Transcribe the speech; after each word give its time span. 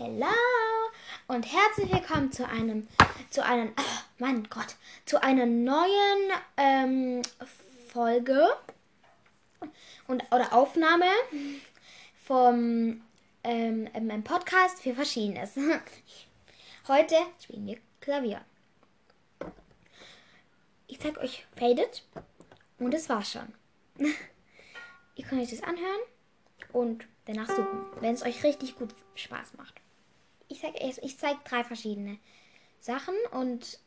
Hello 0.00 0.26
und 1.26 1.44
herzlich 1.52 1.92
willkommen 1.92 2.30
zu 2.30 2.46
einem, 2.46 2.86
zu 3.30 3.44
einem, 3.44 3.72
oh 3.76 4.00
mein 4.18 4.48
Gott, 4.48 4.76
zu 5.04 5.20
einer 5.20 5.44
neuen 5.44 6.30
ähm, 6.56 7.22
Folge 7.88 8.46
und 10.06 10.22
oder 10.30 10.52
Aufnahme 10.52 11.10
vom 12.24 13.02
ähm, 13.42 13.90
ähm, 13.92 14.22
Podcast 14.22 14.80
für 14.80 14.94
Verschiedenes. 14.94 15.56
Heute 16.86 17.16
spielen 17.42 17.66
wir 17.66 17.78
Klavier. 18.00 18.40
Ich 20.86 21.00
zeige 21.00 21.18
euch 21.18 21.44
Faded 21.56 22.04
und 22.78 22.94
es 22.94 23.08
war's 23.08 23.32
schon. 23.32 23.52
Ihr 25.16 25.24
könnt 25.24 25.42
euch 25.42 25.50
das 25.50 25.64
anhören 25.64 26.02
und 26.72 27.04
danach 27.24 27.48
suchen, 27.48 27.84
wenn 28.00 28.14
es 28.14 28.22
euch 28.22 28.44
richtig 28.44 28.76
gut 28.76 28.94
Spaß 29.16 29.54
macht. 29.54 29.74
Ich 30.48 30.60
zeige 30.60 30.78
ich 30.78 31.18
zeig 31.18 31.44
drei 31.44 31.62
verschiedene 31.64 32.18
Sachen 32.80 33.14
und 33.32 33.78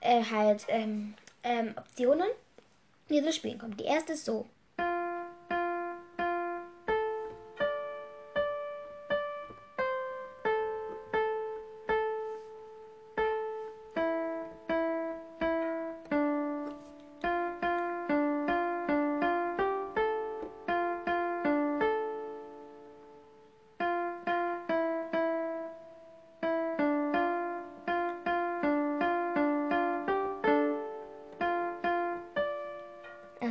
äh, 0.00 0.24
halt 0.24 0.64
ähm, 0.68 1.14
ähm, 1.42 1.74
Optionen, 1.76 2.28
wie 3.08 3.20
das 3.20 3.36
Spielen 3.36 3.58
kommt. 3.58 3.78
Die 3.80 3.84
erste 3.84 4.12
ist 4.14 4.24
so. 4.24 4.46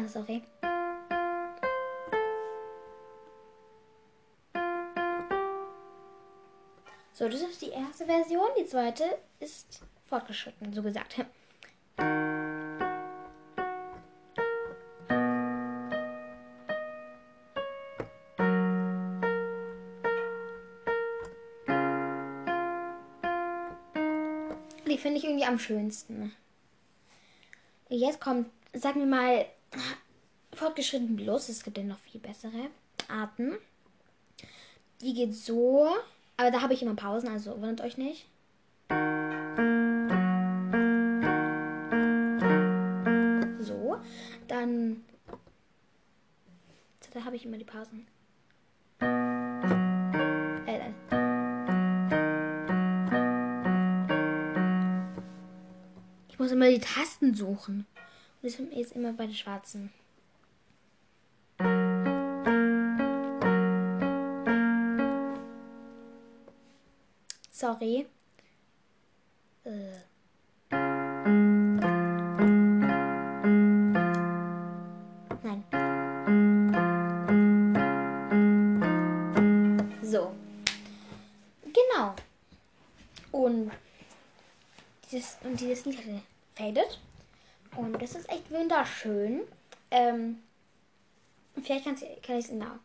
Sorry. 0.07 0.41
So, 7.11 7.27
das 7.27 7.41
ist 7.41 7.61
die 7.61 7.69
erste 7.69 8.05
Version. 8.05 8.47
Die 8.57 8.65
zweite 8.65 9.03
ist 9.39 9.81
fortgeschritten, 10.05 10.71
so 10.71 10.81
gesagt. 10.81 11.15
Die 24.87 24.97
finde 24.97 25.17
ich 25.17 25.25
irgendwie 25.25 25.45
am 25.45 25.59
schönsten. 25.59 26.33
Jetzt 27.89 28.21
kommt, 28.21 28.49
sagen 28.73 29.01
wir 29.01 29.05
mal, 29.05 29.45
fortgeschritten 30.53 31.15
Blues. 31.15 31.49
Es 31.49 31.63
gibt 31.63 31.77
ja 31.77 31.83
noch 31.83 31.99
viel 31.99 32.19
bessere 32.19 32.69
Arten. 33.07 33.57
Die 35.01 35.13
geht 35.13 35.35
so. 35.35 35.87
Aber 36.37 36.51
da 36.51 36.61
habe 36.61 36.73
ich 36.73 36.81
immer 36.81 36.95
Pausen, 36.95 37.29
also 37.29 37.59
wundert 37.61 37.81
euch 37.81 37.97
nicht. 37.97 38.27
So. 43.59 43.97
Dann. 44.47 45.03
Da 47.13 47.25
habe 47.25 47.35
ich 47.35 47.45
immer 47.45 47.57
die 47.57 47.63
Pausen. 47.63 48.05
Äh. 48.99 50.91
Ich 56.29 56.37
muss 56.37 56.51
immer 56.51 56.69
die 56.69 56.79
Tasten 56.79 57.33
suchen. 57.33 57.87
Das 58.41 58.53
sind 58.53 58.73
jetzt 58.73 58.95
immer 58.95 59.13
bei 59.13 59.25
den 59.25 59.33
schwarzen. 59.33 59.91
Sorry. 67.51 68.05
Äh. 69.63 69.97
Nein. 75.43 75.63
So. 80.03 80.31
Genau. 81.65 82.15
Und 83.31 83.71
dieses, 85.11 85.37
und 85.43 85.59
dieses 85.59 85.85
Lied 85.85 85.97
Faded. 86.55 86.99
Und 87.75 88.01
das 88.01 88.15
ist 88.15 88.29
echt 88.29 88.49
wunderschön. 88.51 89.41
Ähm, 89.91 90.41
vielleicht 91.61 91.85
kann 91.85 91.95
ich 91.95 92.45
es 92.45 92.49
in 92.49 92.59
der, 92.59 92.79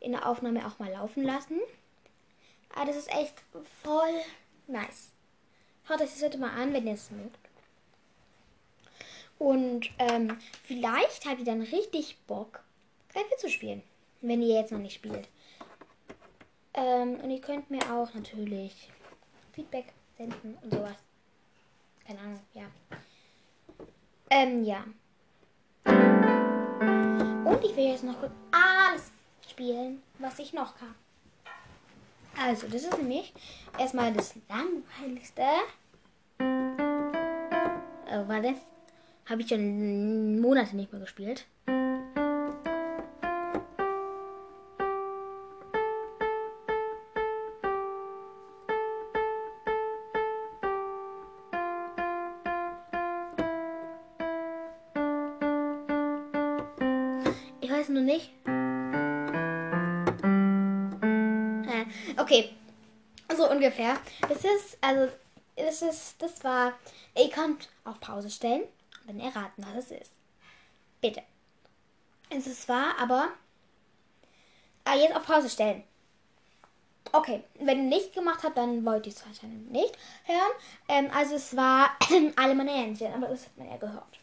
in 0.00 0.12
der 0.12 0.26
Aufnahme 0.26 0.66
auch 0.66 0.78
mal 0.78 0.90
laufen 0.90 1.22
lassen. 1.22 1.60
Aber 2.74 2.86
das 2.86 2.96
ist 2.96 3.10
echt 3.10 3.42
voll 3.82 4.20
nice. 4.66 5.10
Schaut 5.86 6.00
euch 6.00 6.10
das 6.10 6.22
heute 6.22 6.38
mal 6.38 6.50
an, 6.50 6.72
wenn 6.72 6.86
ihr 6.86 6.94
es 6.94 7.10
mögt. 7.10 7.38
Und 9.38 9.90
ähm, 9.98 10.38
vielleicht 10.64 11.26
habt 11.26 11.40
ihr 11.40 11.44
dann 11.44 11.62
richtig 11.62 12.18
Bock, 12.26 12.62
Klavier 13.08 13.36
zu 13.38 13.48
spielen. 13.48 13.82
Wenn 14.20 14.42
ihr 14.42 14.54
jetzt 14.54 14.72
noch 14.72 14.78
nicht 14.78 14.94
spielt. 14.94 15.28
Ähm, 16.72 17.20
und 17.20 17.30
ihr 17.30 17.40
könnt 17.40 17.70
mir 17.70 17.82
auch 17.92 18.12
natürlich 18.14 18.88
Feedback 19.52 19.92
senden 20.16 20.56
und 20.62 20.72
sowas. 20.72 20.96
Keine 22.06 22.20
Ahnung, 22.20 22.40
ja. 22.54 22.64
Ähm, 24.36 24.64
ja. 24.64 24.82
Und 25.84 27.64
ich 27.64 27.76
will 27.76 27.84
jetzt 27.84 28.02
noch 28.02 28.18
kurz 28.18 28.32
alles 28.50 29.12
spielen, 29.48 30.02
was 30.18 30.40
ich 30.40 30.52
noch 30.52 30.76
kann. 30.76 30.92
Also, 32.36 32.66
das 32.66 32.82
ist 32.82 32.98
nämlich 32.98 33.32
erstmal 33.78 34.12
das 34.12 34.34
langweiligste. 34.48 35.42
Oh, 36.40 38.28
warte. 38.28 38.54
Habe 39.26 39.42
ich 39.42 39.48
schon 39.48 40.40
Monate 40.40 40.74
nicht 40.74 40.90
mehr 40.92 41.00
gespielt. 41.00 41.46
Weiß 57.84 57.90
nur 57.90 58.02
nicht. 58.02 58.30
Äh, 61.66 61.84
Okay, 62.16 62.50
so 63.36 63.50
ungefähr. 63.50 63.98
Das 64.22 64.38
ist, 64.38 64.78
also, 64.80 65.12
das 65.56 65.82
ist, 65.82 66.22
das 66.22 66.42
war, 66.44 66.72
ihr 67.16 67.28
könnt 67.30 67.68
auf 67.84 68.00
Pause 68.00 68.30
stellen 68.30 68.62
und 69.06 69.08
dann 69.08 69.20
erraten, 69.20 69.64
was 69.66 69.84
es 69.84 70.02
ist. 70.02 70.12
Bitte. 71.00 71.22
Es 72.30 72.68
war 72.68 72.98
aber, 72.98 73.28
ah, 74.84 74.94
jetzt 74.94 75.14
auf 75.14 75.26
Pause 75.26 75.50
stellen. 75.50 75.84
Okay, 77.12 77.44
wenn 77.60 77.90
ihr 77.90 77.96
nicht 77.98 78.14
gemacht 78.14 78.42
habt, 78.42 78.56
dann 78.56 78.84
wollt 78.84 79.06
ihr 79.06 79.12
es 79.12 79.24
wahrscheinlich 79.26 79.70
nicht 79.70 79.98
hören. 80.24 80.52
Ähm, 80.88 81.10
also 81.14 81.36
es 81.36 81.54
war 81.54 81.90
alle 82.36 82.54
meine 82.54 82.72
Händchen, 82.72 83.12
aber 83.12 83.28
das 83.28 83.44
hat 83.44 83.56
man 83.58 83.68
ja 83.68 83.76
gehört. 83.76 84.18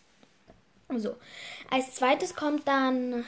So, 0.98 1.16
als 1.70 1.94
zweites 1.96 2.36
kommt 2.36 2.68
dann 2.68 3.26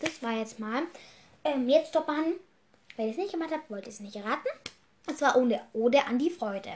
das 0.00 0.22
war 0.22 0.32
jetzt 0.32 0.58
mal. 0.58 0.82
Ähm, 1.44 1.68
jetzt 1.68 1.90
stoppen. 1.90 2.34
Wenn 2.96 3.06
ihr 3.06 3.12
es 3.12 3.18
nicht 3.18 3.32
gemacht 3.32 3.50
habt, 3.52 3.70
wollt 3.70 3.86
ihr 3.86 3.92
es 3.92 4.00
nicht 4.00 4.16
erraten. 4.16 4.48
Es 5.06 5.20
war 5.20 5.36
ohne 5.36 5.60
Ode 5.72 6.04
an 6.04 6.18
die 6.18 6.30
Freude. 6.30 6.72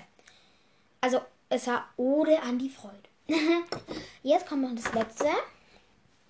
Also, 1.00 1.20
es 1.48 1.66
war 1.66 1.88
Ode 1.96 2.40
an 2.40 2.58
die 2.58 2.70
Freude. 2.70 2.96
jetzt 4.22 4.46
kommt 4.46 4.62
noch 4.62 4.74
das 4.74 4.92
letzte. 4.94 5.28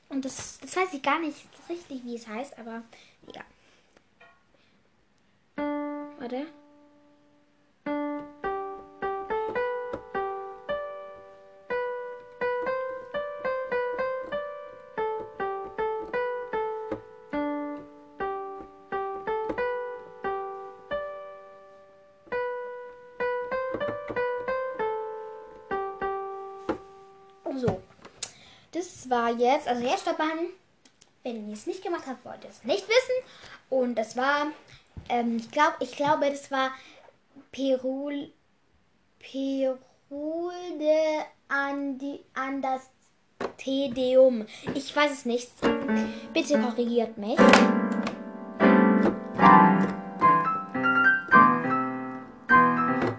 Und 0.09 0.25
das, 0.25 0.59
das 0.61 0.77
weiß 0.77 0.93
ich 0.93 1.03
gar 1.03 1.21
nicht 1.21 1.47
richtig, 1.69 2.05
wie 2.05 2.17
es 2.17 2.27
heißt, 2.27 2.59
aber 2.59 2.83
egal. 3.27 3.45
Warte. 6.19 6.47
Das 28.73 29.09
war 29.09 29.31
jetzt, 29.31 29.69
also 29.69 29.83
jetzt 29.83 30.03
stoppen. 30.03 30.51
Wenn 31.23 31.49
ihr 31.49 31.55
es 31.55 31.67
nicht 31.67 31.85
gemacht 31.85 32.05
habt, 32.07 32.25
wollt 32.25 32.43
ihr 32.43 32.51
es 32.51 32.65
nicht 32.65 32.89
wissen. 32.89 33.25
Und 33.71 33.95
das 33.95 34.17
war, 34.17 34.49
ähm, 35.09 35.37
ich 35.37 35.51
glaube, 35.51 35.77
ich 35.81 35.93
glaube, 35.93 36.29
das 36.31 36.51
war 36.51 36.73
Perul, 37.53 38.33
Perul 39.21 40.79
de 40.79 41.21
an, 41.49 41.99
die, 41.99 42.21
an 42.35 42.61
das 42.61 42.91
Tedeum. 43.57 44.47
Ich 44.75 44.95
weiß 44.95 45.13
es 45.13 45.25
nicht. 45.27 45.51
Bitte 46.33 46.61
korrigiert 46.61 47.17
mich. 47.19 47.39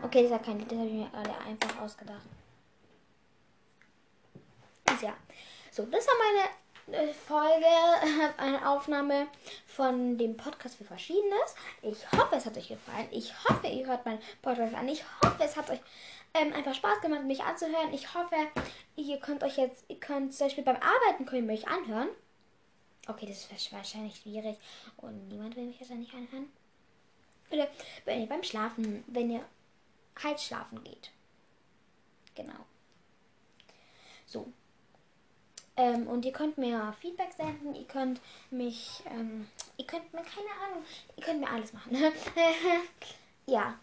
Okay, 0.02 0.24
das 0.24 0.32
war 0.32 0.40
kein 0.40 0.60
das 0.68 0.78
habe 0.78 0.88
ich 0.88 0.94
mir 0.94 1.10
alle 1.14 1.38
einfach 1.48 1.82
ausgedacht. 1.82 2.28
Ja. 5.04 5.18
So, 5.70 5.86
das 5.86 6.08
war 6.08 6.14
meine 6.88 7.08
äh, 7.10 7.14
Folge, 7.14 7.66
eine 8.38 8.70
Aufnahme 8.70 9.28
von 9.68 10.18
dem 10.18 10.38
Podcast 10.38 10.78
für 10.78 10.86
Verschiedenes. 10.86 11.56
Ich 11.82 12.10
hoffe, 12.14 12.36
es 12.38 12.46
hat 12.46 12.58
euch 12.58 12.70
gefallen. 12.70 13.10
Ich 13.12 13.34
hoffe, 13.44 13.68
ihr 13.68 13.86
hört 13.86 14.06
meinen 14.06 14.22
Podcast 14.42 14.74
an. 14.74 14.88
Ich 14.88 15.04
hoffe, 15.22 15.44
es 15.44 15.58
hat 15.58 15.70
euch 15.70 15.80
ähm, 16.34 16.54
einfach 16.54 16.74
Spaß 16.74 17.02
gemacht, 17.02 17.26
mich 17.26 17.44
anzuhören. 17.44 17.94
Ich 17.94 18.14
hoffe, 18.14 18.36
ihr 18.96 19.20
könnt 19.20 19.44
euch 19.44 19.58
jetzt, 19.58 19.84
ihr 19.90 20.00
könnt 20.00 20.34
zum 20.34 20.48
Beispiel 20.48 20.64
beim 20.64 20.78
Arbeiten 20.78 21.26
könnt 21.26 21.42
ihr 21.42 21.48
mich 21.48 21.68
anhören. 21.68 22.10
Okay, 23.08 23.26
das 23.26 23.46
ist 23.52 23.74
wahrscheinlich 23.74 24.16
schwierig 24.16 24.58
und 24.96 25.28
niemand 25.28 25.58
will 25.58 25.66
mich 25.66 25.82
wahrscheinlich 25.82 26.14
anhören. 26.14 26.50
Oder 27.52 27.68
wenn 28.06 28.22
ihr 28.22 28.30
beim 28.30 28.44
Schlafen, 28.44 29.04
wenn 29.08 29.30
ihr 29.30 29.44
halt 30.24 30.40
schlafen 30.40 30.82
geht. 30.86 31.12
Genau. 32.36 32.66
So. 34.26 34.54
Ähm, 35.76 36.08
und 36.08 36.24
ihr 36.24 36.32
könnt 36.32 36.58
mir 36.58 36.94
Feedback 37.00 37.34
senden, 37.34 37.74
ihr 37.74 37.86
könnt 37.86 38.22
mich, 38.52 39.02
ähm, 39.10 39.48
ihr 39.78 39.86
könnt 39.86 40.14
mir, 40.14 40.22
keine 40.22 40.50
Ahnung, 40.66 40.84
ihr 41.18 41.24
könnt 41.24 41.40
mir 41.40 41.50
alles 41.50 41.74
machen. 41.74 41.98
ja. 43.48 43.80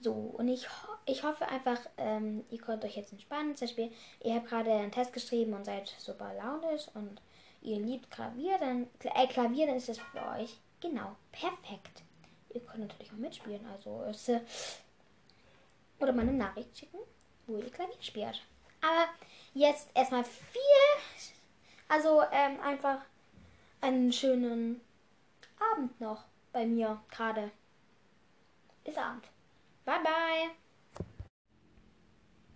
So, 0.00 0.12
und 0.12 0.48
ich, 0.48 0.66
ich 1.06 1.22
hoffe 1.22 1.46
einfach, 1.48 1.78
ähm, 1.98 2.44
ihr 2.50 2.58
könnt 2.58 2.84
euch 2.84 2.96
jetzt 2.96 3.12
entspannen. 3.12 3.56
Zum 3.56 3.66
Beispiel, 3.66 3.92
ihr 4.22 4.34
habt 4.36 4.48
gerade 4.48 4.72
einen 4.72 4.92
Test 4.92 5.12
geschrieben 5.12 5.52
und 5.52 5.64
seid 5.64 5.94
super 5.98 6.32
launisch 6.34 6.86
und 6.94 7.20
ihr 7.60 7.78
liebt 7.78 8.10
Klavier, 8.10 8.56
dann, 8.58 8.86
äh, 9.02 9.26
Klavier, 9.26 9.66
dann 9.66 9.76
ist 9.76 9.88
das 9.88 9.98
für 9.98 10.24
euch 10.38 10.56
genau 10.80 11.16
perfekt. 11.32 12.02
Ihr 12.54 12.60
könnt 12.62 12.88
natürlich 12.88 13.12
auch 13.12 13.16
mitspielen, 13.16 13.66
also 13.66 14.04
ist, 14.04 14.28
äh, 14.30 14.40
oder 16.00 16.12
mal 16.12 16.22
eine 16.22 16.32
Nachricht 16.32 16.78
schicken, 16.78 16.98
wo 17.46 17.58
ihr 17.58 17.70
Klavier 17.70 18.00
spielt. 18.00 18.40
Aber 18.80 19.08
jetzt 19.54 19.88
erstmal 19.94 20.24
viel, 20.24 20.60
also 21.88 22.22
ähm, 22.32 22.60
einfach 22.60 23.00
einen 23.80 24.12
schönen 24.12 24.80
Abend 25.72 26.00
noch 26.00 26.24
bei 26.52 26.66
mir 26.66 27.00
gerade. 27.10 27.50
Ist 28.84 28.98
Abend. 28.98 29.24
Bye 29.84 30.00
bye. 30.02 30.67